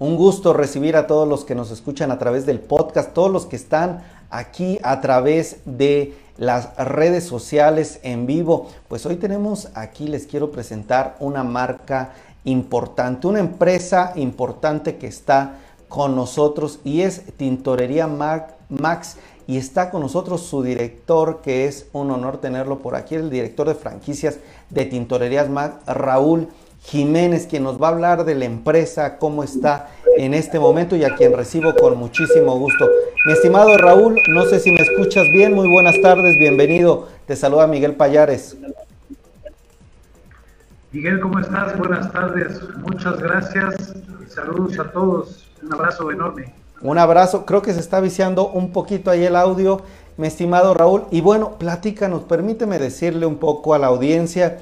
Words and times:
Un 0.00 0.16
gusto 0.16 0.54
recibir 0.54 0.96
a 0.96 1.06
todos 1.06 1.28
los 1.28 1.44
que 1.44 1.54
nos 1.54 1.70
escuchan 1.70 2.10
a 2.10 2.18
través 2.18 2.46
del 2.46 2.58
podcast, 2.58 3.12
todos 3.12 3.30
los 3.30 3.44
que 3.44 3.56
están 3.56 4.02
aquí 4.30 4.78
a 4.82 5.02
través 5.02 5.58
de 5.66 6.14
las 6.38 6.74
redes 6.78 7.24
sociales 7.24 8.00
en 8.02 8.24
vivo. 8.24 8.68
Pues 8.88 9.04
hoy 9.04 9.16
tenemos 9.16 9.68
aquí, 9.74 10.08
les 10.08 10.26
quiero 10.26 10.50
presentar 10.52 11.16
una 11.20 11.44
marca 11.44 12.14
importante, 12.44 13.26
una 13.26 13.40
empresa 13.40 14.14
importante 14.16 14.96
que 14.96 15.06
está 15.06 15.56
con 15.90 16.16
nosotros 16.16 16.78
y 16.82 17.02
es 17.02 17.22
Tintorería 17.36 18.06
Max 18.06 19.18
y 19.46 19.58
está 19.58 19.90
con 19.90 20.00
nosotros 20.00 20.40
su 20.40 20.62
director, 20.62 21.42
que 21.42 21.66
es 21.66 21.88
un 21.92 22.10
honor 22.10 22.38
tenerlo 22.38 22.78
por 22.78 22.94
aquí, 22.94 23.16
el 23.16 23.28
director 23.28 23.68
de 23.68 23.74
franquicias 23.74 24.38
de 24.70 24.86
Tintorerías 24.86 25.50
Max, 25.50 25.74
Raúl 25.86 26.48
Jiménez, 26.82 27.46
quien 27.46 27.62
nos 27.62 27.80
va 27.80 27.88
a 27.88 27.90
hablar 27.90 28.24
de 28.24 28.34
la 28.34 28.44
empresa, 28.44 29.18
cómo 29.18 29.44
está 29.44 29.90
en 30.16 30.34
este 30.34 30.58
momento 30.58 30.96
y 30.96 31.04
a 31.04 31.14
quien 31.14 31.36
recibo 31.36 31.74
con 31.74 31.96
muchísimo 31.96 32.58
gusto. 32.58 32.88
Mi 33.26 33.32
estimado 33.32 33.76
Raúl, 33.76 34.16
no 34.28 34.44
sé 34.44 34.60
si 34.60 34.72
me 34.72 34.80
escuchas 34.80 35.30
bien, 35.32 35.54
muy 35.54 35.68
buenas 35.68 36.00
tardes, 36.00 36.38
bienvenido. 36.38 37.08
Te 37.26 37.36
saluda 37.36 37.66
Miguel 37.66 37.94
Payares. 37.94 38.56
Miguel, 40.92 41.20
¿cómo 41.20 41.38
estás? 41.38 41.78
Buenas 41.78 42.10
tardes, 42.10 42.60
muchas 42.78 43.18
gracias 43.20 43.94
saludos 44.30 44.78
a 44.78 44.90
todos. 44.90 45.50
Un 45.62 45.72
abrazo 45.74 46.10
enorme. 46.10 46.54
Un 46.80 46.98
abrazo, 46.98 47.44
creo 47.44 47.62
que 47.62 47.74
se 47.74 47.80
está 47.80 48.00
viciando 48.00 48.48
un 48.48 48.72
poquito 48.72 49.10
ahí 49.10 49.24
el 49.24 49.36
audio, 49.36 49.82
mi 50.16 50.26
estimado 50.28 50.72
Raúl. 50.72 51.04
Y 51.10 51.20
bueno, 51.20 51.58
platícanos, 51.58 52.22
permíteme 52.22 52.78
decirle 52.78 53.26
un 53.26 53.36
poco 53.36 53.74
a 53.74 53.78
la 53.78 53.88
audiencia 53.88 54.58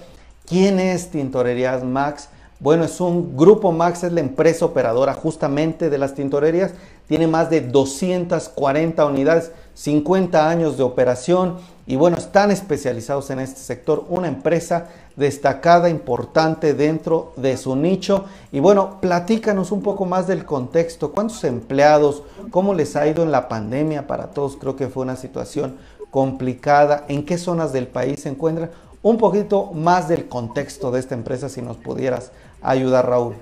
quién 0.48 0.80
es 0.80 1.10
Tintorerías 1.10 1.84
Max. 1.84 2.28
Bueno, 2.60 2.84
es 2.84 3.00
un 3.00 3.36
grupo 3.36 3.70
Max, 3.70 4.02
es 4.02 4.12
la 4.12 4.20
empresa 4.20 4.64
operadora 4.64 5.14
justamente 5.14 5.90
de 5.90 5.98
las 5.98 6.14
tintorerías. 6.14 6.72
Tiene 7.06 7.27
más 7.27 7.50
de 7.50 7.60
240 7.60 9.05
unidades, 9.05 9.52
50 9.74 10.48
años 10.48 10.77
de 10.77 10.82
operación 10.82 11.56
y 11.86 11.96
bueno, 11.96 12.16
están 12.16 12.50
especializados 12.50 13.30
en 13.30 13.38
este 13.38 13.60
sector. 13.60 14.05
Una 14.08 14.28
empresa 14.28 14.88
destacada, 15.16 15.88
importante 15.88 16.74
dentro 16.74 17.33
de 17.36 17.56
su 17.56 17.77
nicho. 17.77 18.24
Y 18.52 18.60
bueno, 18.60 19.00
platícanos 19.00 19.72
un 19.72 19.83
poco 19.83 20.05
más 20.05 20.27
del 20.27 20.44
contexto. 20.44 21.12
¿Cuántos 21.12 21.44
empleados? 21.44 22.24
¿Cómo 22.50 22.74
les 22.74 22.96
ha 22.96 23.06
ido 23.06 23.22
en 23.22 23.30
la 23.30 23.48
pandemia? 23.48 24.06
Para 24.06 24.33
todos 24.33 24.56
creo 24.56 24.77
que 24.77 24.88
fue 24.88 25.05
una 25.05 25.16
situación 25.16 25.77
complicada. 26.10 27.05
¿En 27.08 27.24
qué 27.24 27.38
zonas 27.38 27.72
del 27.72 27.86
país 27.86 28.20
se 28.20 28.28
encuentran? 28.28 28.70
Un 29.02 29.18
poquito 29.18 29.72
más 29.72 30.08
del 30.08 30.28
contexto 30.28 30.91
de 30.91 31.00
esta 31.00 31.14
empresa, 31.14 31.48
si 31.48 31.62
nos 31.62 31.77
pudieras 31.77 32.32
ayudar, 32.62 33.08
Raúl. 33.08 33.34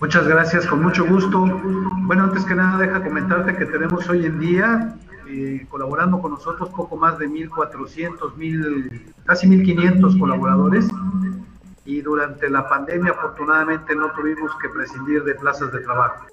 Muchas 0.00 0.26
gracias, 0.26 0.66
con 0.66 0.82
mucho 0.82 1.06
gusto. 1.06 1.38
Bueno, 2.02 2.24
antes 2.24 2.44
que 2.44 2.54
nada, 2.54 2.76
deja 2.78 3.02
comentarte 3.02 3.56
que 3.56 3.66
tenemos 3.66 4.08
hoy 4.08 4.26
en 4.26 4.38
día 4.40 4.96
eh, 5.28 5.66
colaborando 5.70 6.20
con 6.20 6.32
nosotros 6.32 6.68
poco 6.70 6.96
más 6.96 7.18
de 7.18 7.26
1.400, 7.26 8.34
mil, 8.36 9.14
casi 9.24 9.46
1.500 9.46 10.18
colaboradores 10.18 10.86
y 11.86 12.02
durante 12.02 12.50
la 12.50 12.68
pandemia 12.68 13.12
afortunadamente 13.12 13.96
no 13.96 14.10
tuvimos 14.12 14.50
que 14.60 14.68
prescindir 14.68 15.24
de 15.24 15.34
plazas 15.36 15.72
de 15.72 15.80
trabajo. 15.80 16.26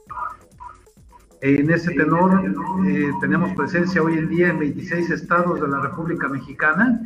En 1.41 1.69
ese 1.69 1.91
tenor 1.91 2.43
eh, 2.85 3.11
tenemos 3.21 3.55
presencia 3.55 4.03
hoy 4.03 4.17
en 4.17 4.27
día 4.27 4.49
en 4.49 4.59
26 4.59 5.09
estados 5.09 5.61
de 5.61 5.67
la 5.69 5.79
República 5.79 6.27
Mexicana 6.27 6.99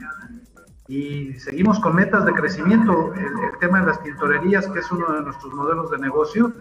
y 0.88 1.34
seguimos 1.34 1.80
con 1.80 1.95
metas 1.95 2.25
de 2.25 2.34
crecimiento. 2.34 3.14
El, 3.14 3.25
el, 3.25 3.59
tema 3.59 3.81
de 3.81 3.88
las 3.88 4.02
tintorerías, 4.02 4.67
que 4.67 4.80
es 4.80 4.92
uno 4.92 5.14
de 5.14 5.22
nuestros 5.22 5.53
modelos 5.53 5.92
de 5.92 6.00
negocio, 6.00 6.52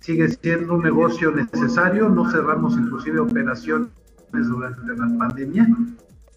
sigue 0.00 0.28
siendo 0.28 0.74
un 0.74 0.82
negocio 0.82 1.30
necesario. 1.32 2.08
No 2.08 2.30
cerramos 2.30 2.74
inclusive 2.74 3.20
operaciones 3.20 3.88
durante 4.32 4.96
la 4.96 5.18
pandemia. 5.18 5.68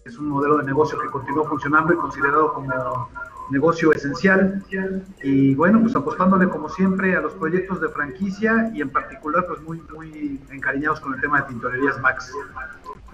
Es 0.04 0.18
un 0.18 0.28
modelo 0.28 0.58
de 0.58 0.64
negocio 0.64 0.98
que 0.98 1.08
continuó 1.08 1.46
funcionando 1.46 1.94
y 1.94 1.96
considerado 1.96 2.52
como 2.52 2.72
negocio 3.50 3.92
esencial. 3.92 4.64
Y 5.22 5.54
bueno, 5.54 5.80
pues 5.80 5.94
apostándole 5.96 6.48
como 6.48 6.68
siempre 6.68 7.16
a 7.16 7.20
los 7.20 7.32
proyectos 7.34 7.80
de 7.80 7.88
franquicia 7.88 8.70
y 8.74 8.80
en 8.80 8.90
particular 8.90 9.46
pues 9.46 9.60
muy, 9.62 9.80
muy 9.94 10.40
encariñados 10.50 11.00
con 11.00 11.14
el 11.14 11.20
tema 11.20 11.40
de 11.40 11.48
tintorerías 11.48 12.00
Max. 12.00 12.32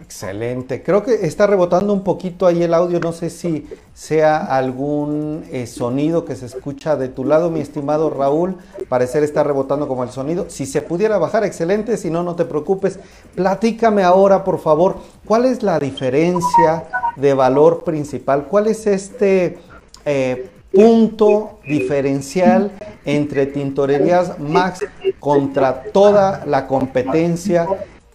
Excelente. 0.01 0.83
Creo 0.83 1.05
que 1.05 1.27
está 1.27 1.47
rebotando 1.47 1.93
un 1.93 2.03
poquito 2.03 2.47
ahí 2.47 2.63
el 2.63 2.75
audio. 2.75 2.99
No 2.99 3.13
sé 3.13 3.31
si 3.31 3.69
sea 3.95 4.39
algún 4.39 5.45
eh, 5.53 5.67
sonido 5.69 6.25
que 6.25 6.35
se 6.35 6.47
escucha 6.47 6.97
de 6.97 7.09
tu 7.09 7.25
lado, 7.25 7.51
mi 7.51 7.61
estimado 7.61 8.11
Raúl. 8.11 8.57
Parecer 8.89 9.23
está 9.23 9.45
rebotando 9.45 9.87
como 9.87 10.03
el 10.03 10.11
sonido. 10.11 10.47
Si 10.49 10.67
se 10.67 10.83
pudiera 10.83 11.19
bajar, 11.19 11.45
excelente. 11.45 11.97
Si 11.97 12.11
no, 12.11 12.25
no 12.25 12.35
te 12.35 12.45
preocupes. 12.45 12.99
Platícame 13.37 14.03
ahora, 14.03 14.43
por 14.43 14.59
favor, 14.59 14.97
cuál 15.25 15.45
es 15.45 15.63
la 15.63 15.79
diferencia 15.79 16.85
de 17.15 17.35
valor 17.35 17.85
principal. 17.85 18.47
¿Cuál 18.49 18.67
es 18.67 18.89
este 18.89 19.59
eh, 20.05 20.51
punto 20.73 21.61
diferencial 21.67 22.73
entre 23.05 23.47
Tintorerías 23.47 24.39
Max 24.39 24.85
contra 25.21 25.83
toda 25.93 26.45
la 26.47 26.67
competencia 26.67 27.67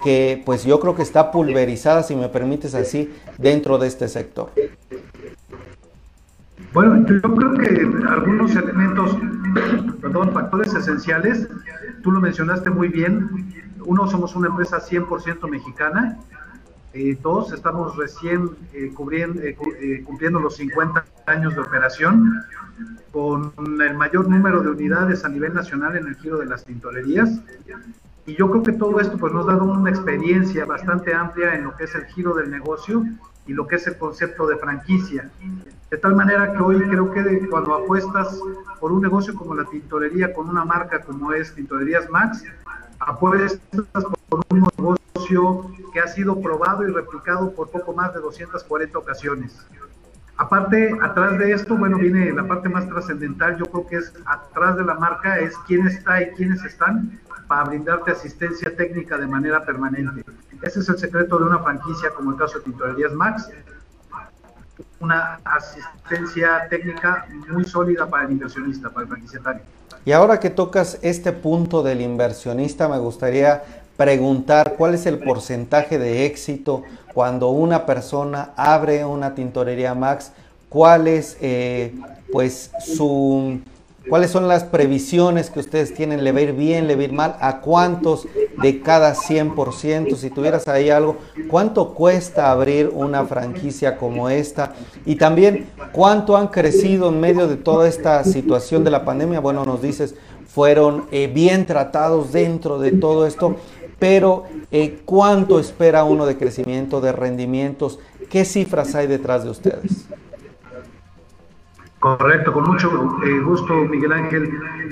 que 0.04 0.42
pues 0.46 0.64
yo 0.64 0.80
creo 0.80 0.96
que 0.96 1.02
está 1.02 1.32
pulverizada, 1.32 2.04
si 2.04 2.16
me 2.16 2.30
permites 2.30 2.76
así, 2.76 3.14
dentro 3.38 3.78
de 3.78 3.88
este 3.88 4.08
sector? 4.08 4.52
Bueno, 6.74 7.06
yo 7.08 7.22
creo 7.22 7.54
que 7.56 8.08
algunos 8.08 8.56
elementos, 8.56 9.18
perdón, 10.02 10.32
factores 10.34 10.74
esenciales, 10.74 11.48
tú 12.04 12.12
lo 12.12 12.20
mencionaste 12.20 12.70
muy 12.70 12.90
bien. 12.90 13.52
Uno, 13.86 14.08
somos 14.08 14.36
una 14.36 14.50
empresa 14.50 14.80
100% 14.80 15.50
mexicana. 15.50 16.18
Eh, 16.94 17.18
dos, 17.22 17.52
estamos 17.52 17.96
recién 17.96 18.50
eh, 18.74 18.92
cubriendo, 18.94 19.42
eh, 19.42 19.58
eh, 19.82 20.04
cumpliendo 20.06 20.40
los 20.40 20.56
50 20.56 21.06
años 21.26 21.54
de 21.54 21.62
operación, 21.62 22.44
con 23.12 23.52
el 23.82 23.96
mayor 23.96 24.30
número 24.30 24.62
de 24.62 24.70
unidades 24.70 25.26
a 25.26 25.30
nivel 25.30 25.54
nacional 25.54 25.96
en 25.98 26.08
el 26.08 26.16
giro 26.16 26.38
de 26.38 26.46
las 26.46 26.64
tintorerías. 26.64 27.42
Y 28.26 28.36
yo 28.36 28.50
creo 28.50 28.64
que 28.64 28.74
todo 28.74 29.00
esto 29.00 29.18
pues, 29.18 29.34
nos 29.34 29.48
ha 29.48 29.54
dado 29.54 29.64
una 29.64 29.90
experiencia 29.90 30.66
bastante 30.66 31.14
amplia 31.14 31.56
en 31.56 31.64
lo 31.64 31.76
que 31.76 31.86
es 31.86 31.96
el 31.96 32.06
giro 32.08 32.34
del 32.36 32.52
negocio 32.52 33.04
y 33.48 33.54
lo 33.54 33.66
que 33.66 33.78
es 33.78 33.88
el 33.88 33.98
concepto 33.98 34.46
de 34.48 34.58
franquicia. 34.58 35.30
De 35.90 35.98
tal 35.98 36.16
manera 36.16 36.52
que 36.54 36.62
hoy 36.62 36.82
creo 36.90 37.12
que 37.12 37.48
cuando 37.50 37.74
apuestas 37.74 38.38
por 38.80 38.92
un 38.92 39.02
negocio 39.02 39.34
como 39.34 39.56
la 39.56 39.64
tintorería, 39.66 40.34
con 40.34 40.50
una 40.50 40.66
marca 40.66 41.02
como 41.02 41.32
es 41.32 41.56
Tintorerías 41.56 42.10
Max, 42.10 42.44
apuestas 43.00 43.60
por 44.28 44.44
un 44.50 44.60
negocio 44.60 44.97
que 45.94 46.00
ha 46.00 46.08
sido 46.08 46.40
probado 46.40 46.88
y 46.88 46.92
replicado 46.92 47.52
por 47.54 47.70
poco 47.70 47.94
más 47.94 48.14
de 48.14 48.20
240 48.20 48.98
ocasiones. 48.98 49.66
Aparte, 50.38 50.96
atrás 51.02 51.40
de 51.40 51.52
esto, 51.52 51.76
bueno, 51.76 51.98
viene 51.98 52.32
la 52.32 52.48
parte 52.48 52.70
más 52.70 52.88
trascendental, 52.88 53.58
yo 53.58 53.66
creo 53.66 53.88
que 53.88 53.96
es 53.98 54.14
atrás 54.26 54.78
de 54.78 54.84
la 54.84 54.94
marca, 54.94 55.40
es 55.40 55.58
quién 55.66 55.88
está 55.88 56.22
y 56.22 56.30
quiénes 56.32 56.64
están 56.64 57.20
para 57.48 57.64
brindarte 57.64 58.12
asistencia 58.12 58.76
técnica 58.76 59.18
de 59.18 59.26
manera 59.26 59.66
permanente. 59.66 60.24
Ese 60.62 60.80
es 60.80 60.90
el 60.90 60.98
secreto 61.00 61.40
de 61.40 61.46
una 61.46 61.60
franquicia 61.60 62.12
como 62.12 62.32
el 62.32 62.38
caso 62.38 62.60
de 62.60 62.66
Tintorerías 62.66 63.14
Max, 63.14 63.50
una 65.00 65.40
asistencia 65.44 66.68
técnica 66.70 67.26
muy 67.50 67.64
sólida 67.66 68.08
para 68.08 68.26
el 68.26 68.34
inversionista, 68.34 68.90
para 68.90 69.04
el 69.04 69.10
franquiciatario. 69.10 69.62
Y 70.06 70.12
ahora 70.12 70.40
que 70.40 70.50
tocas 70.50 71.00
este 71.02 71.34
punto 71.34 71.84
del 71.84 72.02
inversionista, 72.02 72.88
me 72.88 72.98
gustaría 72.98 73.64
preguntar 73.98 74.76
cuál 74.78 74.94
es 74.94 75.06
el 75.06 75.20
porcentaje 75.20 75.98
de 75.98 76.26
éxito 76.26 76.84
cuando 77.14 77.50
una 77.50 77.86
persona 77.86 78.52
abre 78.56 79.04
una 79.04 79.36
tintorería 79.36 79.96
Max, 79.96 80.32
cuál 80.70 81.08
es 81.08 81.36
eh, 81.42 81.94
pues 82.32 82.72
su 82.80 83.60
¿Cuáles 84.10 84.32
son 84.32 84.48
las 84.48 84.64
previsiones 84.64 85.50
que 85.50 85.60
ustedes 85.60 85.94
tienen? 85.94 86.24
¿Le 86.24 86.32
va 86.32 86.40
a 86.40 86.44
ir 86.44 86.54
bien, 86.54 86.88
le 86.88 86.96
va 86.96 87.02
a 87.02 87.04
ir 87.04 87.12
mal? 87.12 87.36
¿A 87.42 87.60
cuántos 87.60 88.26
de 88.62 88.82
cada 88.82 89.14
100%? 89.14 90.16
Si 90.16 90.30
tuvieras 90.30 90.66
ahí 90.70 90.90
algo, 90.90 91.18
¿cuánto 91.50 91.94
cuesta 91.94 92.50
abrir 92.50 92.90
una 92.94 93.26
franquicia 93.26 93.98
como 93.98 94.30
esta? 94.30 94.74
Y 95.06 95.16
también, 95.16 95.68
¿cuánto 95.92 96.38
han 96.38 96.48
crecido 96.48 97.10
en 97.10 97.20
medio 97.20 97.50
de 97.50 97.58
toda 97.58 97.90
esta 97.90 98.24
situación 98.24 98.86
de 98.86 98.92
la 98.92 99.04
pandemia? 99.04 99.42
Bueno, 99.42 99.66
nos 99.66 99.82
dices, 99.82 100.16
fueron 100.48 101.06
eh, 101.12 101.28
bien 101.28 101.66
tratados 101.66 102.32
dentro 102.32 102.80
de 102.80 102.94
todo 102.94 103.28
esto, 103.28 103.58
pero 104.00 104.46
eh, 104.72 105.02
¿cuánto 105.06 105.60
espera 105.60 106.04
uno 106.04 106.26
de 106.26 106.38
crecimiento, 106.38 107.02
de 107.02 107.12
rendimientos? 107.12 108.00
¿Qué 108.30 108.46
cifras 108.46 108.96
hay 108.96 109.08
detrás 109.08 109.44
de 109.44 109.50
ustedes? 109.50 110.08
Correcto, 112.00 112.54
con 112.54 112.66
mucho 112.66 112.92
eh, 113.26 113.40
gusto, 113.40 113.74
Miguel 113.74 114.12
Ángel. 114.14 114.50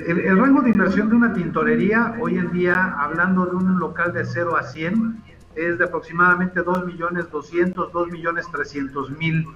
El, 0.08 0.38
rango 0.38 0.60
de 0.62 0.70
inversión 0.70 1.08
de 1.08 1.16
una 1.16 1.32
tintorería, 1.32 2.16
hoy 2.20 2.36
en 2.36 2.50
día, 2.50 2.96
hablando 2.98 3.46
de 3.46 3.56
un 3.56 3.78
local 3.78 4.12
de 4.12 4.24
0 4.24 4.56
a 4.56 4.64
100, 4.64 5.22
es 5.54 5.78
de 5.78 5.84
aproximadamente 5.84 6.62
2 6.62 6.84
millones 6.84 7.30
200, 7.30 7.92
2 7.92 8.10
millones 8.10 8.46
300 8.50 9.10
mil. 9.18 9.46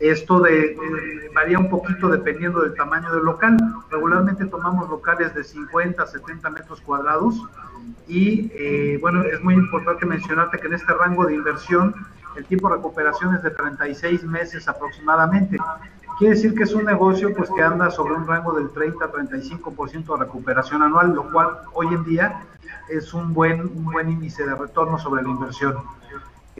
Esto 0.00 0.40
de, 0.40 0.78
varía 1.34 1.58
un 1.58 1.68
poquito 1.68 2.08
dependiendo 2.08 2.62
del 2.62 2.74
tamaño 2.74 3.12
del 3.12 3.22
local. 3.22 3.58
Regularmente 3.90 4.46
tomamos 4.46 4.88
locales 4.88 5.34
de 5.34 5.44
50 5.44 6.02
a 6.02 6.06
70 6.06 6.48
metros 6.50 6.80
cuadrados 6.80 7.34
y 8.08 8.50
eh, 8.54 8.98
bueno, 9.00 9.22
es 9.22 9.42
muy 9.42 9.54
importante 9.54 10.06
mencionarte 10.06 10.58
que 10.58 10.68
en 10.68 10.74
este 10.74 10.92
rango 10.94 11.26
de 11.26 11.34
inversión 11.34 11.94
el 12.34 12.46
tiempo 12.46 12.70
de 12.70 12.76
recuperación 12.76 13.34
es 13.34 13.42
de 13.42 13.50
36 13.50 14.24
meses 14.24 14.66
aproximadamente. 14.68 15.58
Quiere 16.18 16.34
decir 16.34 16.54
que 16.54 16.62
es 16.62 16.74
un 16.74 16.84
negocio 16.84 17.34
pues 17.34 17.50
que 17.50 17.62
anda 17.62 17.90
sobre 17.90 18.14
un 18.14 18.26
rango 18.26 18.52
del 18.52 18.70
30 18.70 19.04
a 19.04 19.12
35% 19.12 20.18
de 20.18 20.24
recuperación 20.24 20.82
anual, 20.82 21.14
lo 21.14 21.30
cual 21.30 21.58
hoy 21.74 21.88
en 21.88 22.04
día 22.04 22.42
es 22.88 23.12
un 23.12 23.34
buen, 23.34 23.60
un 23.60 23.84
buen 23.84 24.10
índice 24.10 24.46
de 24.46 24.54
retorno 24.54 24.98
sobre 24.98 25.22
la 25.22 25.28
inversión. 25.28 25.76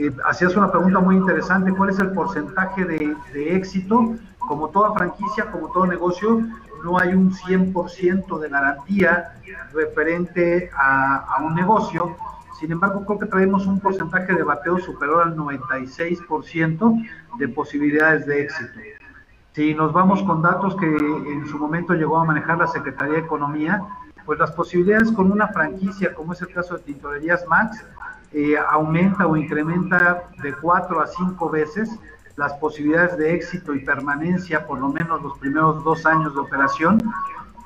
Eh, 0.01 0.11
hacías 0.25 0.55
una 0.55 0.71
pregunta 0.71 0.99
muy 0.99 1.15
interesante, 1.15 1.71
¿cuál 1.71 1.91
es 1.91 1.99
el 1.99 2.09
porcentaje 2.09 2.85
de, 2.85 3.55
éxito? 3.55 4.15
Como 4.39 4.69
toda 4.69 4.95
franquicia, 4.95 5.51
como 5.51 5.71
todo 5.71 5.85
negocio, 5.85 6.41
no 6.83 6.97
hay 6.97 7.09
un 7.09 7.31
100% 7.31 8.39
de 8.39 8.49
garantía 8.49 9.35
referente 9.71 10.71
a, 10.75 11.37
un 11.43 11.53
negocio. 11.53 12.17
Sin 12.59 12.71
embargo, 12.71 13.05
creo 13.05 13.19
que 13.19 13.27
traemos 13.27 13.67
un 13.67 13.79
porcentaje 13.79 14.33
de 14.33 14.41
bateo 14.41 14.79
superior 14.79 15.21
al 15.21 15.35
96% 15.35 17.07
de 17.37 17.47
posibilidades 17.49 18.25
de 18.25 18.41
éxito. 18.41 18.79
Si 19.53 19.75
nos 19.75 19.93
vamos 19.93 20.23
con 20.23 20.41
datos 20.41 20.75
que 20.77 20.87
en 20.87 21.45
su 21.45 21.59
momento 21.59 21.93
llegó 21.93 22.17
a 22.17 22.25
manejar 22.25 22.57
la 22.57 22.65
Secretaría 22.67 23.15
de 23.15 23.19
Economía, 23.19 23.83
pues 24.25 24.39
las 24.39 24.51
posibilidades 24.51 25.11
con 25.11 25.31
una 25.31 25.49
franquicia, 25.49 26.15
como 26.15 26.33
es 26.33 26.41
el 26.41 26.51
caso 26.51 26.75
de 26.75 26.81
Tintorerías 26.81 27.45
Max, 27.47 27.85
eh, 28.33 28.55
aumenta 28.69 29.27
o 29.27 29.35
incrementa 29.35 30.29
de 30.41 30.53
cuatro 30.53 31.01
a 31.01 31.07
cinco 31.07 31.49
veces 31.49 31.89
las 32.37 32.53
posibilidades 32.53 33.17
de 33.17 33.35
éxito 33.35 33.75
y 33.75 33.83
permanencia, 33.83 34.65
por 34.65 34.79
lo 34.79 34.89
menos 34.89 35.21
los 35.21 35.37
primeros 35.37 35.83
dos 35.83 36.05
años 36.05 36.33
de 36.33 36.39
operación, 36.39 37.01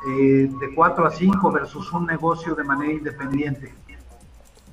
eh, 0.10 0.50
de 0.60 0.76
cuatro 0.76 1.06
a 1.06 1.12
cinco 1.12 1.52
versus 1.52 1.92
un 1.94 2.06
negocio 2.06 2.56
de 2.56 2.64
manera 2.64 2.94
independiente. 2.94 3.74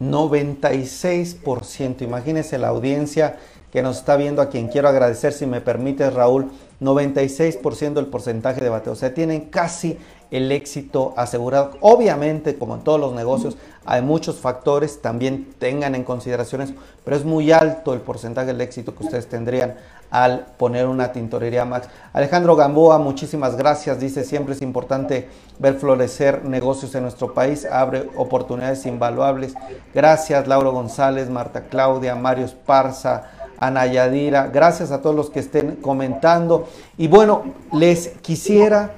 96%, 0.00 2.03
imagínese 2.03 2.59
la 2.59 2.69
audiencia 2.69 3.38
que 3.71 3.83
nos 3.83 3.99
está 3.99 4.17
viendo, 4.17 4.43
a 4.43 4.49
quien 4.49 4.69
quiero 4.69 4.88
agradecer, 4.88 5.33
si 5.33 5.47
me 5.47 5.61
permite 5.61 6.11
Raúl, 6.11 6.50
96% 6.81 7.95
del 7.95 8.06
porcentaje 8.06 8.61
de 8.61 8.69
bateo. 8.69 8.93
O 8.93 8.97
sea, 8.97 9.15
tienen 9.15 9.49
casi 9.49 9.99
el 10.32 10.50
éxito 10.50 11.12
asegurado. 11.17 11.73
Obviamente, 11.81 12.58
como 12.58 12.75
en 12.75 12.81
todos 12.81 12.99
los 12.99 13.12
negocios, 13.12 13.56
hay 13.84 14.02
muchos 14.02 14.40
factores, 14.40 15.00
también 15.00 15.55
tengan 15.58 15.94
en 15.94 16.05
consideración 16.05 16.75
pero 17.05 17.17
es 17.17 17.25
muy 17.25 17.52
alto 17.52 17.94
el 17.94 18.00
porcentaje 18.00 18.49
del 18.49 18.61
éxito 18.61 18.94
que 18.94 19.05
ustedes 19.05 19.29
tendrían 19.29 19.75
al 20.11 20.46
poner 20.56 20.87
una 20.87 21.12
tintorería 21.12 21.64
Max. 21.64 21.88
Alejandro 22.12 22.55
Gamboa, 22.55 22.99
muchísimas 22.99 23.56
gracias. 23.56 23.99
Dice, 23.99 24.25
siempre 24.25 24.55
es 24.55 24.62
importante 24.62 25.29
ver 25.58 25.75
florecer 25.75 26.44
negocios 26.44 26.94
en 26.94 27.02
nuestro 27.02 27.32
país, 27.35 27.64
abre 27.64 28.08
oportunidades 28.17 28.85
invaluables. 28.87 29.55
Gracias, 29.94 30.46
Lauro 30.46 30.73
González, 30.73 31.31
Marta 31.31 31.62
Claudia, 31.62 32.14
Mario 32.14 32.44
Esparza. 32.44 33.31
Ana 33.58 33.87
Yadira, 33.87 34.49
gracias 34.49 34.90
a 34.90 35.00
todos 35.02 35.14
los 35.14 35.31
que 35.31 35.38
estén 35.38 35.76
comentando. 35.76 36.67
Y 36.99 37.06
bueno, 37.06 37.44
les 37.73 38.08
quisiera 38.20 38.90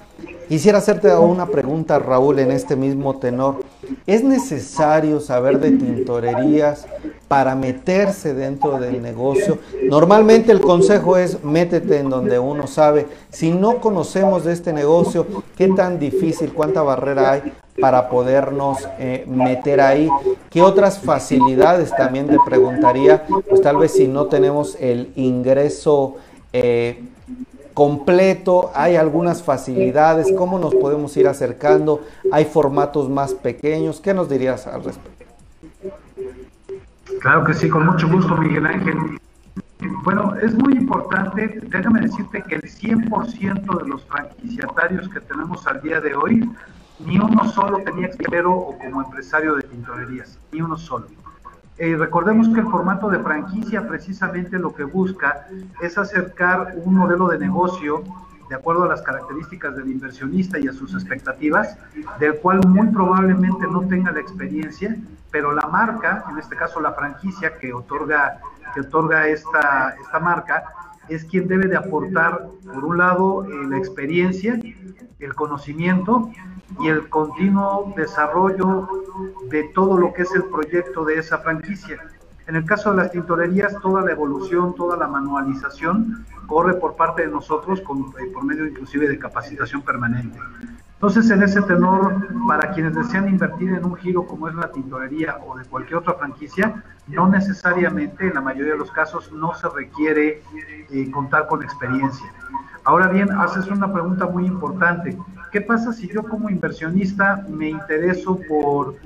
Quisiera 0.49 0.79
hacerte 0.79 1.15
una 1.17 1.47
pregunta, 1.47 1.99
Raúl, 1.99 2.39
en 2.39 2.51
este 2.51 2.77
mismo 2.77 3.17
tenor. 3.17 3.65
¿Es 4.07 4.23
necesario 4.23 5.21
saber 5.21 5.59
de 5.59 5.71
tintorerías 5.71 6.87
para 7.29 7.55
meterse 7.55 8.35
dentro 8.35 8.79
del 8.79 9.01
negocio? 9.01 9.59
Normalmente 9.85 10.53
el 10.53 10.61
consejo 10.61 11.17
es 11.17 11.43
métete 11.43 11.99
en 11.99 12.11
donde 12.11 12.39
uno 12.39 12.67
sabe. 12.67 13.07
Si 13.31 13.51
no 13.51 13.81
conocemos 13.81 14.45
de 14.45 14.53
este 14.53 14.73
negocio, 14.73 15.27
¿qué 15.57 15.69
tan 15.69 15.99
difícil, 15.99 16.53
cuánta 16.53 16.83
barrera 16.83 17.33
hay 17.33 17.53
para 17.81 18.11
podernos 18.11 18.87
eh, 18.99 19.25
meter 19.27 19.81
ahí? 19.81 20.09
¿Qué 20.51 20.61
otras 20.61 20.99
facilidades 20.99 21.91
también 21.97 22.27
te 22.27 22.37
preguntaría? 22.45 23.25
Pues 23.49 23.63
tal 23.63 23.79
vez 23.79 23.93
si 23.93 24.09
no 24.09 24.27
tenemos 24.27 24.77
el 24.79 25.11
ingreso 25.17 26.17
eh, 26.53 27.03
completo, 27.75 28.71
hay 28.75 28.95
algunas 28.97 29.43
facilidades, 29.43 30.33
cómo 30.37 30.59
nos 30.59 30.75
podemos 30.75 31.17
ir 31.17 31.27
acercando, 31.27 32.01
hay 32.33 32.45
formatos 32.45 33.11
más 33.11 33.35
pequeños, 33.35 34.01
¿qué 34.01 34.15
nos 34.15 34.29
dirías 34.29 34.67
al 34.69 34.85
respecto? 34.85 35.25
Claro 37.21 37.45
que 37.45 37.55
sí, 37.55 37.69
con 37.69 37.87
mucho 37.87 38.09
gusto 38.09 38.37
Miguel 38.37 38.67
Ángel. 38.67 39.19
Bueno, 40.05 40.35
es 40.37 40.55
muy 40.55 40.75
importante, 40.75 41.61
déjame 41.69 42.03
decirte 42.03 42.43
que 42.43 42.55
el 42.57 42.63
100% 42.63 43.83
de 43.83 43.89
los 43.89 44.05
franquiciatarios 44.05 45.09
que 45.09 45.21
tenemos 45.21 45.67
al 45.67 45.83
día 45.83 46.01
de 46.01 46.15
hoy, 46.15 46.49
ni 47.01 47.19
uno 47.19 47.51
solo 47.51 47.79
tenía 47.79 48.07
experto 48.07 48.53
o 48.53 48.79
como 48.79 49.03
empresario 49.03 49.57
de 49.57 49.63
tintorerías, 49.63 50.39
ni 50.53 50.61
uno 50.61 50.79
solo. 50.79 51.07
Eh, 51.77 51.97
recordemos 51.97 52.49
que 52.51 52.61
el 52.61 52.69
formato 52.69 53.09
de 53.11 53.19
franquicia 53.19 53.87
precisamente 53.87 54.59
lo 54.59 54.75
que 54.75 54.85
busca 54.85 55.47
es 55.83 55.99
acercar 55.99 56.75
un 56.77 56.95
modelo 56.95 57.27
de 57.29 57.39
negocio 57.39 58.05
de 58.49 58.55
acuerdo 58.55 58.85
a 58.85 58.89
las 58.89 59.03
características 59.03 59.75
del 59.75 59.89
inversionista 59.89 60.59
y 60.59 60.69
a 60.69 60.73
sus 60.73 60.95
expectativas, 60.95 61.77
del 62.21 62.37
cual 62.37 62.61
muy 62.69 62.89
probablemente 62.89 63.67
no 63.67 63.83
tenga 63.89 64.13
la 64.13 64.21
experiencia, 64.21 64.97
pero 65.31 65.53
la 65.53 65.67
marca, 65.67 66.25
en 66.31 66.39
este 66.39 66.55
caso 66.55 66.81
la 66.81 66.93
franquicia 66.93 67.57
que 67.59 67.73
otorga, 67.73 68.39
que 68.75 68.83
otorga 68.83 69.27
esta, 69.27 69.97
esta 70.01 70.21
marca, 70.21 70.65
es 71.09 71.25
quien 71.25 71.49
debe 71.49 71.69
de 71.69 71.77
aportar, 71.77 72.49
por 72.73 72.85
un 72.85 72.99
lado, 72.99 73.45
eh, 73.45 73.49
la 73.69 73.79
experiencia, 73.79 74.59
el 75.19 75.35
conocimiento 75.35 76.31
y 76.81 76.89
el 76.89 77.09
continuo 77.09 77.93
desarrollo 77.97 78.89
de 79.51 79.65
todo 79.75 79.99
lo 79.99 80.13
que 80.13 80.23
es 80.23 80.35
el 80.35 80.45
proyecto 80.45 81.05
de 81.05 81.19
esa 81.19 81.39
franquicia. 81.39 82.01
En 82.47 82.57
el 82.57 82.65
caso 82.65 82.91
de 82.91 82.99
las 82.99 83.11
tintorerías, 83.11 83.81
toda 83.81 84.03
la 84.03 84.13
evolución, 84.13 84.75
toda 84.75 84.97
la 84.97 85.07
manualización 85.07 86.27
corre 86.47 86.75
por 86.75 86.95
parte 86.95 87.23
de 87.23 87.29
nosotros 87.29 87.81
con, 87.81 88.13
eh, 88.21 88.31
por 88.33 88.45
medio 88.45 88.67
inclusive 88.67 89.09
de 89.09 89.19
capacitación 89.19 89.83
permanente. 89.83 90.39
Entonces, 91.07 91.31
en 91.31 91.43
ese 91.43 91.61
tenor, 91.61 92.17
para 92.49 92.73
quienes 92.73 92.95
desean 92.95 93.29
invertir 93.29 93.69
en 93.75 93.85
un 93.85 93.95
giro 93.95 94.27
como 94.27 94.49
es 94.49 94.55
la 94.55 94.73
tintorería 94.73 95.37
o 95.47 95.55
de 95.55 95.67
cualquier 95.67 95.99
otra 95.99 96.15
franquicia, 96.15 96.83
no 97.09 97.29
necesariamente, 97.29 98.27
en 98.27 98.33
la 98.33 98.41
mayoría 98.41 98.73
de 98.73 98.79
los 98.79 98.91
casos, 98.91 99.31
no 99.31 99.55
se 99.55 99.69
requiere 99.69 100.43
eh, 100.91 101.11
contar 101.11 101.47
con 101.47 101.63
experiencia. 101.63 102.27
Ahora 102.85 103.09
bien, 103.09 103.31
haces 103.33 103.67
una 103.67 103.93
pregunta 103.93 104.25
muy 104.25 104.47
importante. 104.47 105.15
¿Qué 105.53 105.61
pasa 105.61 105.93
si 105.93 106.09
yo 106.09 106.23
como 106.23 106.49
inversionista 106.49 107.45
me 107.51 107.69
intereso 107.69 108.41
por 108.49 108.97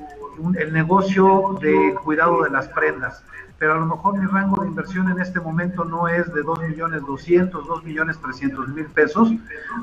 el 0.56 0.72
negocio 0.72 1.58
de 1.60 1.96
cuidado 2.04 2.44
de 2.44 2.50
las 2.50 2.68
prendas? 2.68 3.24
Pero 3.58 3.72
a 3.74 3.76
lo 3.78 3.86
mejor 3.86 4.16
mi 4.18 4.26
rango 4.26 4.62
de 4.62 4.68
inversión 4.68 5.10
en 5.10 5.20
este 5.20 5.40
momento 5.40 5.84
no 5.84 6.06
es 6.06 6.32
de 6.32 6.42
2 6.42 6.60
millones 6.68 7.02
200, 7.04 7.66
2 7.66 7.84
millones 7.84 8.18
300 8.20 8.68
mil 8.68 8.86
pesos. 8.86 9.32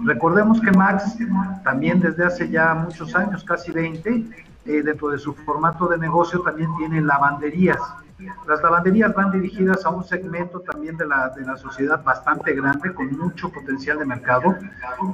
Recordemos 0.05 0.62
que 0.62 0.72
Max 0.72 1.17
también 1.63 2.00
desde 2.00 2.25
hace 2.25 2.50
ya 2.50 2.74
muchos 2.74 3.13
años, 3.15 3.44
casi 3.44 3.72
20, 3.72 4.27
eh, 4.65 4.82
dentro 4.82 5.10
de 5.10 5.20
su 5.20 5.34
formato 5.34 5.88
de 5.88 5.98
negocio 5.98 6.39
también 6.39 6.70
tiene 6.77 7.01
lavanderías. 7.01 7.77
Las 8.48 8.63
lavanderías 8.63 9.13
van 9.13 9.32
dirigidas 9.32 9.86
a 9.86 9.89
un 9.89 10.03
segmento 10.05 10.62
también 10.62 10.96
de 10.96 11.05
la, 11.05 11.29
de 11.29 11.41
la 11.41 11.58
sociedad 11.58 12.01
bastante 12.01 12.53
grande, 12.53 12.94
con 12.94 13.12
mucho 13.17 13.51
potencial 13.51 14.00
de 14.00 14.05
mercado, 14.05 14.55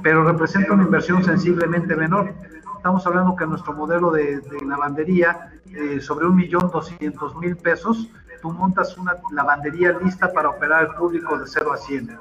pero 0.04 0.22
representa 0.22 0.72
una 0.72 0.84
inversión 0.84 1.24
sensiblemente 1.24 1.96
menor. 1.96 2.32
Estamos 2.76 3.06
hablando 3.06 3.34
que 3.36 3.46
nuestro 3.46 3.72
modelo 3.72 4.10
de, 4.12 4.40
lavandería, 4.66 5.52
eh, 5.72 6.00
sobre 6.00 6.26
un 6.26 6.36
millón 6.36 6.70
doscientos 6.72 7.36
mil 7.36 7.56
pesos, 7.56 8.08
tú 8.42 8.50
montas 8.50 8.98
una 8.98 9.16
lavandería 9.30 9.98
lista 9.98 10.30
para 10.32 10.50
operar 10.50 10.80
al 10.80 10.94
público 10.96 11.38
de 11.38 11.46
0 11.46 11.72
a 11.72 11.76
100. 11.78 12.18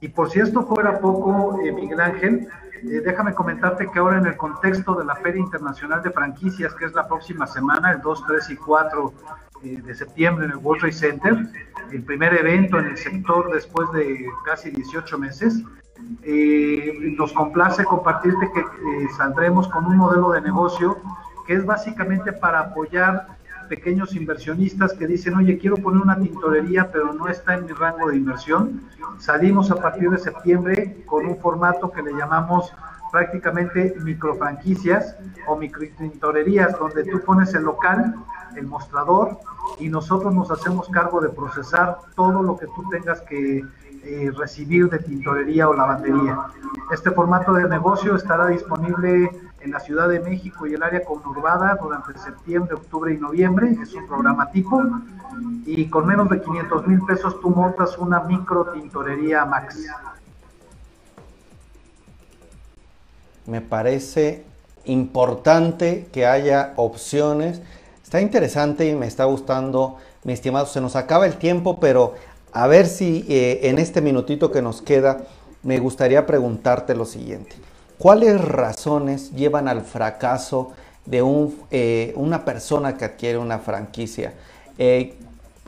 Y 0.00 0.08
por 0.08 0.30
si 0.30 0.40
esto 0.40 0.62
fuera 0.62 1.00
poco, 1.00 1.60
eh, 1.60 1.72
Miguel 1.72 2.00
Ángel, 2.00 2.48
eh, 2.82 3.02
déjame 3.04 3.34
comentarte 3.34 3.90
que 3.90 3.98
ahora 3.98 4.18
en 4.18 4.26
el 4.26 4.36
contexto 4.36 4.94
de 4.94 5.04
la 5.04 5.16
Feria 5.16 5.40
Internacional 5.40 6.02
de 6.02 6.10
Franquicias, 6.12 6.72
que 6.74 6.84
es 6.84 6.94
la 6.94 7.06
próxima 7.06 7.46
semana, 7.46 7.90
el 7.90 8.00
2, 8.00 8.24
3 8.26 8.50
y 8.50 8.56
4 8.56 9.12
eh, 9.64 9.82
de 9.84 9.94
septiembre 9.94 10.46
en 10.46 10.52
el 10.52 10.58
World 10.58 10.80
Trade 10.80 10.92
Center, 10.92 11.36
el 11.90 12.02
primer 12.04 12.32
evento 12.34 12.78
en 12.78 12.86
el 12.86 12.96
sector 12.96 13.52
después 13.52 13.90
de 13.92 14.26
casi 14.44 14.70
18 14.70 15.18
meses. 15.18 15.64
Eh, 16.22 17.14
nos 17.18 17.32
complace 17.32 17.84
compartirte 17.84 18.48
que 18.54 18.60
eh, 18.60 19.08
saldremos 19.16 19.66
con 19.66 19.84
un 19.84 19.96
modelo 19.96 20.30
de 20.30 20.40
negocio 20.40 20.96
que 21.44 21.54
es 21.54 21.66
básicamente 21.66 22.32
para 22.32 22.60
apoyar 22.60 23.37
pequeños 23.68 24.14
inversionistas 24.14 24.92
que 24.94 25.06
dicen, 25.06 25.34
oye, 25.36 25.58
quiero 25.58 25.76
poner 25.76 26.02
una 26.02 26.18
tintorería, 26.18 26.90
pero 26.90 27.12
no 27.12 27.28
está 27.28 27.54
en 27.54 27.66
mi 27.66 27.72
rango 27.72 28.08
de 28.08 28.16
inversión. 28.16 28.82
Salimos 29.18 29.70
a 29.70 29.76
partir 29.76 30.10
de 30.10 30.18
septiembre 30.18 31.02
con 31.06 31.26
un 31.26 31.38
formato 31.38 31.90
que 31.90 32.02
le 32.02 32.12
llamamos 32.12 32.72
prácticamente 33.12 33.94
microfranquicias 34.02 35.16
o 35.46 35.56
microtintorerías, 35.56 36.78
donde 36.78 37.04
tú 37.04 37.20
pones 37.20 37.54
el 37.54 37.62
local, 37.62 38.14
el 38.56 38.66
mostrador, 38.66 39.38
y 39.78 39.88
nosotros 39.88 40.34
nos 40.34 40.50
hacemos 40.50 40.88
cargo 40.88 41.20
de 41.20 41.28
procesar 41.28 41.98
todo 42.14 42.42
lo 42.42 42.56
que 42.56 42.66
tú 42.66 42.84
tengas 42.90 43.20
que, 43.22 43.64
eh, 44.04 44.30
recibir 44.36 44.88
de 44.88 45.00
tintorería 45.00 45.68
o 45.68 45.74
lavandería. 45.74 46.38
Este 46.90 47.10
formato 47.10 47.52
de 47.52 47.68
negocio 47.68 48.14
estará 48.14 48.46
disponible 48.46 49.30
en 49.68 49.74
la 49.74 49.80
Ciudad 49.80 50.08
de 50.08 50.20
México 50.20 50.66
y 50.66 50.74
el 50.74 50.82
área 50.82 51.04
conurbada 51.04 51.78
durante 51.80 52.18
septiembre, 52.18 52.74
octubre 52.74 53.12
y 53.12 53.18
noviembre. 53.18 53.76
Es 53.82 53.92
un 53.94 54.06
programa 54.06 54.50
tipo. 54.50 54.82
Y 55.66 55.88
con 55.90 56.06
menos 56.06 56.28
de 56.30 56.40
500 56.40 56.86
mil 56.86 57.00
pesos 57.02 57.38
tú 57.40 57.50
montas 57.50 57.96
una 57.98 58.20
micro 58.20 58.72
tintorería 58.72 59.44
Max. 59.44 59.86
Me 63.46 63.60
parece 63.60 64.44
importante 64.86 66.08
que 66.12 66.26
haya 66.26 66.72
opciones. 66.76 67.60
Está 68.02 68.20
interesante 68.22 68.88
y 68.88 68.94
me 68.94 69.06
está 69.06 69.24
gustando, 69.24 69.98
mi 70.24 70.32
estimado. 70.32 70.64
Se 70.64 70.80
nos 70.80 70.96
acaba 70.96 71.26
el 71.26 71.36
tiempo, 71.36 71.78
pero 71.78 72.14
a 72.52 72.66
ver 72.66 72.86
si 72.86 73.26
eh, 73.28 73.68
en 73.68 73.78
este 73.78 74.00
minutito 74.00 74.50
que 74.50 74.62
nos 74.62 74.80
queda 74.80 75.18
me 75.62 75.78
gustaría 75.78 76.26
preguntarte 76.26 76.94
lo 76.94 77.04
siguiente. 77.04 77.56
¿Cuáles 77.98 78.40
razones 78.40 79.32
llevan 79.32 79.66
al 79.66 79.82
fracaso 79.82 80.70
de 81.04 81.20
eh, 81.72 82.12
una 82.14 82.44
persona 82.44 82.96
que 82.96 83.04
adquiere 83.04 83.38
una 83.38 83.58
franquicia? 83.58 84.34
Eh, 84.78 85.16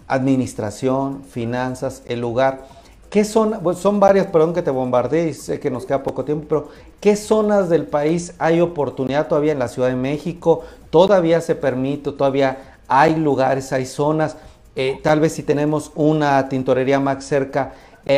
administración, 0.06 1.24
finanzas, 1.24 2.04
el 2.06 2.20
lugar. 2.20 2.68
¿Qué 3.10 3.24
son? 3.24 3.58
son 3.76 3.98
varias, 3.98 4.28
perdón 4.28 4.54
que 4.54 4.62
te 4.62 4.70
bombardeé 4.70 5.30
y 5.30 5.34
sé 5.34 5.58
que 5.58 5.72
nos 5.72 5.86
queda 5.86 6.04
poco 6.04 6.24
tiempo, 6.24 6.46
pero 6.48 6.68
¿qué 7.00 7.16
zonas 7.16 7.68
del 7.68 7.86
país 7.86 8.32
hay 8.38 8.60
oportunidad 8.60 9.26
todavía 9.26 9.50
en 9.50 9.58
la 9.58 9.66
Ciudad 9.66 9.88
de 9.88 9.96
México? 9.96 10.62
¿Todavía 10.90 11.40
se 11.40 11.56
permite? 11.56 12.12
¿Todavía 12.12 12.76
hay 12.86 13.16
lugares, 13.16 13.72
hay 13.72 13.86
zonas? 13.86 14.36
Eh, 14.76 15.00
tal 15.02 15.18
vez 15.18 15.32
si 15.32 15.42
tenemos 15.42 15.90
una 15.96 16.48
tintorería 16.48 17.00
más 17.00 17.24
cerca, 17.24 17.72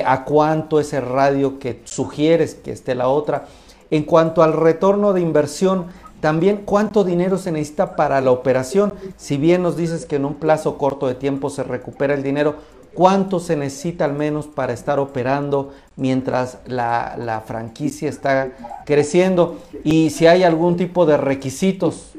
¿a 0.04 0.24
cuánto 0.24 0.80
es 0.80 0.92
radio 1.02 1.58
que 1.58 1.80
sugieres 1.84 2.54
que 2.54 2.72
esté 2.72 2.94
la 2.94 3.08
otra? 3.08 3.46
En 3.92 4.04
cuanto 4.04 4.42
al 4.42 4.54
retorno 4.54 5.12
de 5.12 5.20
inversión, 5.20 5.88
también 6.20 6.62
cuánto 6.64 7.04
dinero 7.04 7.36
se 7.36 7.52
necesita 7.52 7.94
para 7.94 8.22
la 8.22 8.30
operación. 8.30 8.94
Si 9.16 9.36
bien 9.36 9.62
nos 9.62 9.76
dices 9.76 10.06
que 10.06 10.16
en 10.16 10.24
un 10.24 10.36
plazo 10.36 10.78
corto 10.78 11.06
de 11.06 11.14
tiempo 11.14 11.50
se 11.50 11.62
recupera 11.62 12.14
el 12.14 12.22
dinero, 12.22 12.54
¿cuánto 12.94 13.38
se 13.38 13.54
necesita 13.54 14.06
al 14.06 14.14
menos 14.14 14.46
para 14.46 14.72
estar 14.72 14.98
operando 14.98 15.74
mientras 15.96 16.60
la, 16.64 17.42
franquicia 17.44 18.08
está 18.08 18.48
creciendo? 18.86 19.58
Y 19.84 20.08
si 20.08 20.26
hay 20.26 20.42
algún 20.42 20.78
tipo 20.78 21.04
de 21.04 21.18
requisitos. 21.18 22.14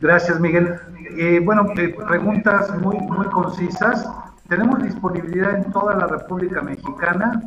Gracias, 0.00 0.38
Miguel. 0.38 0.78
Eh, 1.18 1.40
bueno, 1.44 1.66
eh, 1.76 1.96
preguntas 2.06 2.70
muy, 2.78 2.96
muy 2.96 3.26
concisas. 3.26 4.08
Tenemos 4.48 4.82
disponibilidad 4.82 5.56
en 5.56 5.72
toda 5.72 5.94
la 5.96 6.06
República 6.06 6.62
Mexicana, 6.62 7.42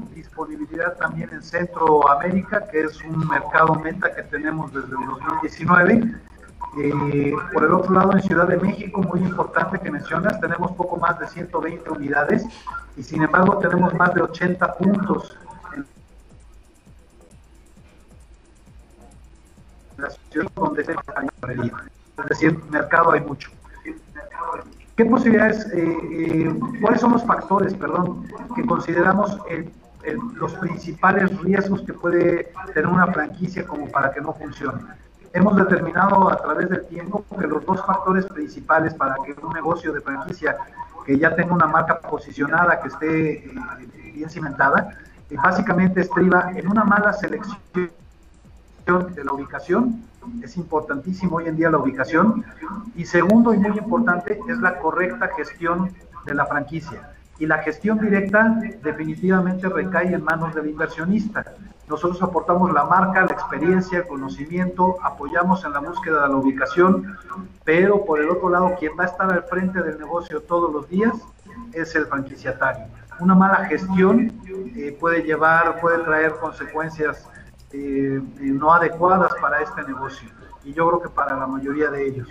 también 0.89 1.29
en 1.31 1.43
Centroamérica, 1.43 2.67
que 2.67 2.81
es 2.81 3.01
un 3.03 3.27
mercado 3.27 3.75
meta 3.75 4.13
que 4.13 4.23
tenemos 4.23 4.73
desde 4.73 4.89
el 4.89 5.07
2019. 5.07 6.15
Eh, 6.77 7.33
por 7.53 7.65
el 7.65 7.73
otro 7.73 7.93
lado, 7.93 8.13
en 8.13 8.21
Ciudad 8.23 8.47
de 8.47 8.57
México, 8.57 9.01
muy 9.01 9.19
importante 9.21 9.79
que 9.79 9.91
mencionas, 9.91 10.39
tenemos 10.39 10.71
poco 10.71 10.97
más 10.97 11.19
de 11.19 11.27
120 11.27 11.89
unidades 11.89 12.45
y 12.95 13.03
sin 13.03 13.23
embargo 13.23 13.57
tenemos 13.57 13.93
más 13.95 14.13
de 14.13 14.21
80 14.21 14.73
puntos 14.75 15.37
en 15.75 15.85
la 19.97 20.09
ciudad 20.09 20.51
donde 20.55 20.85
se 20.85 20.91
Es 20.93 22.29
decir, 22.29 22.57
mercado 22.69 23.11
hay 23.11 23.21
mucho. 23.21 23.51
¿Qué 24.95 25.05
posibilidades, 25.05 25.65
eh, 25.73 25.97
eh, 26.11 26.59
cuáles 26.81 27.01
son 27.01 27.13
los 27.13 27.25
factores, 27.25 27.73
perdón, 27.73 28.27
que 28.55 28.65
consideramos 28.65 29.37
los 30.35 30.53
principales 30.55 31.37
riesgos 31.41 31.81
que 31.81 31.93
puede 31.93 32.51
tener 32.73 32.87
una 32.87 33.07
franquicia 33.07 33.65
como 33.65 33.87
para 33.89 34.11
que 34.11 34.21
no 34.21 34.33
funcione? 34.33 34.81
Hemos 35.33 35.55
determinado 35.55 36.31
a 36.31 36.37
través 36.37 36.69
del 36.69 36.85
tiempo 36.87 37.25
que 37.39 37.47
los 37.47 37.65
dos 37.65 37.85
factores 37.85 38.25
principales 38.25 38.93
para 38.93 39.15
que 39.25 39.33
un 39.41 39.53
negocio 39.53 39.93
de 39.93 40.01
franquicia 40.01 40.57
que 41.05 41.17
ya 41.17 41.35
tenga 41.35 41.53
una 41.53 41.67
marca 41.67 41.99
posicionada, 41.99 42.79
que 42.81 42.87
esté 42.89 43.45
eh, 43.45 44.11
bien 44.13 44.29
cimentada, 44.29 44.97
básicamente 45.31 46.01
estriba 46.01 46.51
en 46.53 46.67
una 46.67 46.83
mala 46.83 47.13
selección 47.13 47.89
de 48.85 49.23
la 49.23 49.31
ubicación 49.31 50.03
es 50.43 50.57
importantísimo 50.57 51.37
hoy 51.37 51.47
en 51.47 51.57
día 51.57 51.69
la 51.69 51.77
ubicación. 51.77 52.43
Y 52.95 53.05
segundo 53.05 53.53
y 53.53 53.57
muy 53.57 53.77
importante 53.77 54.39
es 54.47 54.57
la 54.59 54.79
correcta 54.79 55.29
gestión 55.35 55.91
de 56.25 56.33
la 56.33 56.45
franquicia. 56.45 57.11
Y 57.41 57.47
la 57.47 57.57
gestión 57.57 57.97
directa 57.97 58.55
definitivamente 58.83 59.67
recae 59.67 60.13
en 60.13 60.23
manos 60.23 60.53
del 60.53 60.67
inversionista. 60.67 61.43
Nosotros 61.89 62.21
aportamos 62.21 62.71
la 62.71 62.83
marca, 62.83 63.25
la 63.25 63.33
experiencia, 63.33 63.97
el 63.97 64.05
conocimiento, 64.05 64.97
apoyamos 65.01 65.65
en 65.65 65.73
la 65.73 65.79
búsqueda 65.79 66.21
de 66.21 66.29
la 66.29 66.35
ubicación, 66.35 67.17
pero 67.63 68.05
por 68.05 68.19
el 68.21 68.29
otro 68.29 68.47
lado, 68.47 68.75
quien 68.77 68.91
va 68.91 69.05
a 69.05 69.07
estar 69.07 69.33
al 69.33 69.41
frente 69.45 69.81
del 69.81 69.97
negocio 69.97 70.39
todos 70.43 70.71
los 70.71 70.87
días 70.87 71.15
es 71.73 71.95
el 71.95 72.05
franquiciatario. 72.05 72.85
Una 73.19 73.33
mala 73.33 73.65
gestión 73.65 74.31
eh, 74.75 74.95
puede 74.99 75.23
llevar, 75.23 75.81
puede 75.81 75.97
traer 76.03 76.33
consecuencias 76.33 77.27
eh, 77.71 78.21
no 78.39 78.71
adecuadas 78.71 79.31
para 79.41 79.63
este 79.63 79.81
negocio 79.81 80.29
y 80.63 80.73
yo 80.73 80.87
creo 80.89 81.01
que 81.01 81.09
para 81.09 81.35
la 81.35 81.47
mayoría 81.47 81.89
de 81.89 82.05
ellos. 82.05 82.27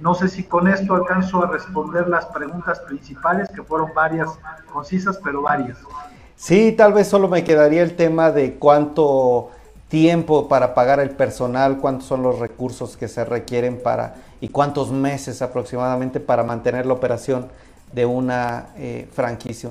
No 0.00 0.14
sé 0.14 0.28
si 0.28 0.44
con 0.44 0.66
esto 0.66 0.94
alcanzo 0.94 1.44
a 1.44 1.46
responder 1.46 2.08
las 2.08 2.24
preguntas 2.26 2.80
principales, 2.80 3.48
que 3.50 3.62
fueron 3.62 3.90
varias, 3.94 4.30
concisas, 4.72 5.20
pero 5.22 5.42
varias. 5.42 5.78
Sí, 6.36 6.72
tal 6.72 6.94
vez 6.94 7.06
solo 7.06 7.28
me 7.28 7.44
quedaría 7.44 7.82
el 7.82 7.96
tema 7.96 8.30
de 8.30 8.54
cuánto 8.54 9.50
tiempo 9.88 10.48
para 10.48 10.72
pagar 10.72 11.00
el 11.00 11.10
personal, 11.10 11.78
cuántos 11.78 12.06
son 12.06 12.22
los 12.22 12.38
recursos 12.38 12.96
que 12.96 13.08
se 13.08 13.24
requieren 13.26 13.78
para 13.82 14.14
y 14.40 14.48
cuántos 14.48 14.90
meses 14.90 15.42
aproximadamente 15.42 16.18
para 16.18 16.44
mantener 16.44 16.86
la 16.86 16.94
operación 16.94 17.48
de 17.92 18.06
una 18.06 18.68
eh, 18.76 19.06
franquicia. 19.12 19.70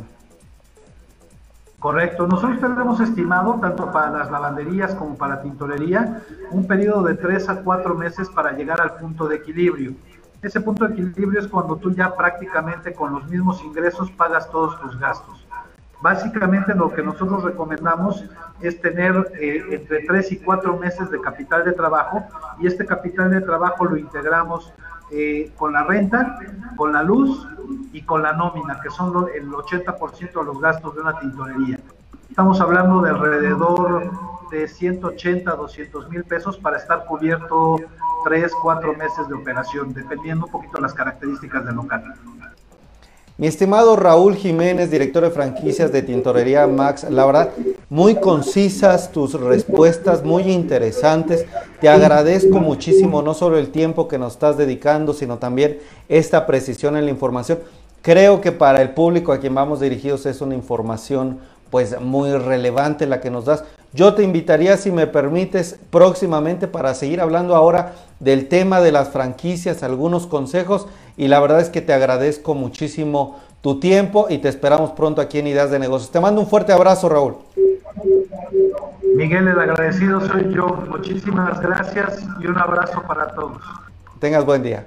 Correcto. 1.79 2.27
Nosotros 2.27 2.59
tenemos 2.59 2.99
estimado, 2.99 3.57
tanto 3.61 3.91
para 3.91 4.11
las 4.11 4.29
lavanderías 4.29 4.93
como 4.95 5.15
para 5.15 5.35
la 5.35 5.41
tintorería, 5.41 6.21
un 6.51 6.67
periodo 6.67 7.03
de 7.03 7.15
tres 7.15 7.47
a 7.47 7.61
cuatro 7.63 7.95
meses 7.95 8.29
para 8.29 8.51
llegar 8.51 8.81
al 8.81 8.95
punto 8.95 9.27
de 9.27 9.37
equilibrio. 9.37 9.93
Ese 10.41 10.61
punto 10.61 10.87
de 10.87 10.93
equilibrio 10.93 11.41
es 11.41 11.47
cuando 11.47 11.75
tú 11.75 11.91
ya 11.91 12.15
prácticamente 12.15 12.93
con 12.93 13.11
los 13.11 13.27
mismos 13.27 13.61
ingresos 13.63 14.09
pagas 14.11 14.49
todos 14.49 14.79
tus 14.79 14.97
gastos. 14.97 15.45
Básicamente 16.01 16.73
lo 16.73 16.93
que 16.93 17.03
nosotros 17.03 17.43
recomendamos 17.43 18.23
es 18.61 18.79
tener 18.79 19.33
eh, 19.37 19.65
entre 19.71 20.05
tres 20.05 20.31
y 20.31 20.37
cuatro 20.37 20.77
meses 20.77 21.11
de 21.11 21.19
capital 21.19 21.65
de 21.65 21.73
trabajo 21.73 22.23
y 22.57 22.67
este 22.67 22.85
capital 22.85 23.31
de 23.31 23.41
trabajo 23.41 23.83
lo 23.83 23.97
integramos 23.97 24.71
eh, 25.11 25.51
con 25.57 25.73
la 25.73 25.83
renta, 25.83 26.39
con 26.77 26.93
la 26.93 27.03
luz 27.03 27.45
y 27.91 28.03
con 28.03 28.21
la 28.23 28.31
nómina, 28.31 28.79
que 28.79 28.89
son 28.89 29.27
el 29.35 29.49
80% 29.49 30.39
de 30.39 30.45
los 30.45 30.61
gastos 30.61 30.95
de 30.95 31.01
una 31.01 31.19
tintorería. 31.19 31.79
Estamos 32.29 32.61
hablando 32.61 33.01
de 33.01 33.09
alrededor 33.09 34.11
de 34.51 34.67
180 34.69 35.51
a 35.51 35.55
200 35.55 36.09
mil 36.09 36.23
pesos 36.23 36.57
para 36.57 36.77
estar 36.77 37.05
cubierto 37.05 37.77
3, 38.23 38.51
4 38.61 38.93
meses 38.93 39.27
de 39.27 39.35
operación, 39.35 39.93
dependiendo 39.93 40.45
un 40.45 40.51
poquito 40.51 40.79
las 40.79 40.93
características 40.93 41.65
del 41.65 41.75
local. 41.75 42.03
Mi 43.37 43.47
estimado 43.47 43.95
Raúl 43.95 44.35
Jiménez, 44.35 44.91
director 44.91 45.23
de 45.23 45.29
franquicias 45.29 45.93
de 45.93 46.01
Tintorería 46.01 46.67
Max, 46.67 47.05
la 47.09 47.25
verdad, 47.25 47.51
muy 47.89 48.15
concisas 48.15 49.13
tus 49.13 49.39
respuestas, 49.39 50.25
muy 50.25 50.43
interesantes. 50.51 51.45
Te 51.79 51.87
agradezco 51.87 52.59
muchísimo 52.59 53.21
no 53.21 53.33
solo 53.33 53.57
el 53.57 53.69
tiempo 53.69 54.09
que 54.09 54.17
nos 54.17 54.33
estás 54.33 54.57
dedicando, 54.57 55.13
sino 55.13 55.37
también 55.37 55.79
esta 56.09 56.45
precisión 56.45 56.97
en 56.97 57.05
la 57.05 57.11
información. 57.11 57.59
Creo 58.01 58.41
que 58.41 58.51
para 58.51 58.81
el 58.81 58.89
público 58.89 59.31
a 59.31 59.39
quien 59.39 59.55
vamos 59.55 59.79
dirigidos 59.79 60.25
es 60.25 60.41
una 60.41 60.55
información 60.55 61.39
pues 61.69 61.97
muy 62.01 62.33
relevante 62.33 63.05
la 63.05 63.21
que 63.21 63.29
nos 63.29 63.45
das. 63.45 63.63
Yo 63.91 64.13
te 64.13 64.23
invitaría, 64.23 64.77
si 64.77 64.91
me 64.91 65.07
permites, 65.07 65.79
próximamente 65.89 66.67
para 66.67 66.93
seguir 66.93 67.21
hablando 67.21 67.55
ahora 67.55 67.93
del 68.19 68.47
tema 68.47 68.81
de 68.81 68.91
las 68.91 69.09
franquicias, 69.09 69.81
algunos 69.81 70.27
consejos 70.27 70.87
y 71.17 71.27
la 71.27 71.39
verdad 71.39 71.59
es 71.59 71.69
que 71.69 71.81
te 71.81 71.93
agradezco 71.93 72.53
muchísimo 72.53 73.39
tu 73.61 73.79
tiempo 73.79 74.27
y 74.29 74.37
te 74.37 74.47
esperamos 74.47 74.91
pronto 74.91 75.21
aquí 75.21 75.39
en 75.39 75.47
Ideas 75.47 75.71
de 75.71 75.79
Negocios. 75.79 76.11
Te 76.11 76.19
mando 76.19 76.39
un 76.41 76.47
fuerte 76.47 76.71
abrazo, 76.71 77.09
Raúl. 77.09 77.37
Miguel, 79.15 79.47
el 79.47 79.59
agradecido 79.59 80.21
soy 80.21 80.53
yo. 80.53 80.67
Muchísimas 80.87 81.59
gracias 81.59 82.23
y 82.39 82.45
un 82.45 82.57
abrazo 82.57 83.01
para 83.07 83.27
todos. 83.29 83.57
Tengas 84.19 84.45
buen 84.45 84.61
día. 84.61 84.85